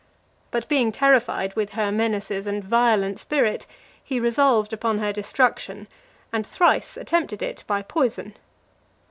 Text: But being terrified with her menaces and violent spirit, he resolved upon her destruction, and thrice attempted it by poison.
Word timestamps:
But 0.49 0.67
being 0.67 0.91
terrified 0.91 1.55
with 1.55 1.73
her 1.73 1.91
menaces 1.91 2.47
and 2.47 2.63
violent 2.63 3.19
spirit, 3.19 3.67
he 4.03 4.19
resolved 4.19 4.73
upon 4.73 4.97
her 4.97 5.13
destruction, 5.13 5.87
and 6.33 6.43
thrice 6.43 6.97
attempted 6.97 7.43
it 7.43 7.63
by 7.67 7.83
poison. 7.83 8.35